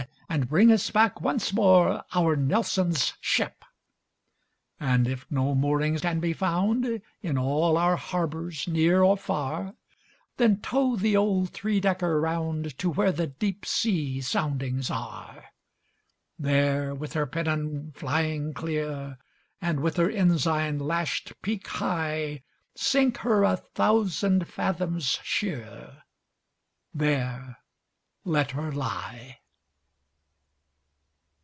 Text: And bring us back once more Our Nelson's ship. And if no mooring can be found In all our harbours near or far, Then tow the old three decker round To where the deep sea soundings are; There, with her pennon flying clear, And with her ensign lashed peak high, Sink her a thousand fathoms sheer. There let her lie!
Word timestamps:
And 0.27 0.47
bring 0.47 0.71
us 0.71 0.89
back 0.89 1.19
once 1.19 1.51
more 1.51 2.05
Our 2.15 2.37
Nelson's 2.37 3.15
ship. 3.19 3.65
And 4.79 5.05
if 5.05 5.29
no 5.29 5.53
mooring 5.53 5.99
can 5.99 6.21
be 6.21 6.31
found 6.31 7.01
In 7.21 7.37
all 7.37 7.75
our 7.75 7.97
harbours 7.97 8.65
near 8.65 9.03
or 9.03 9.17
far, 9.17 9.75
Then 10.37 10.61
tow 10.61 10.95
the 10.95 11.17
old 11.17 11.49
three 11.49 11.81
decker 11.81 12.17
round 12.17 12.77
To 12.77 12.89
where 12.89 13.11
the 13.11 13.27
deep 13.27 13.65
sea 13.65 14.21
soundings 14.21 14.89
are; 14.89 15.47
There, 16.39 16.95
with 16.95 17.11
her 17.11 17.25
pennon 17.27 17.91
flying 17.91 18.53
clear, 18.53 19.17
And 19.61 19.81
with 19.81 19.97
her 19.97 20.09
ensign 20.09 20.79
lashed 20.79 21.33
peak 21.41 21.67
high, 21.67 22.43
Sink 22.73 23.17
her 23.17 23.43
a 23.43 23.57
thousand 23.57 24.47
fathoms 24.47 25.19
sheer. 25.23 26.03
There 26.93 27.57
let 28.23 28.51
her 28.51 28.71
lie! 28.71 29.39